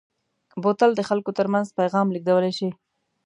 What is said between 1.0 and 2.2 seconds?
خلکو ترمنځ پیغام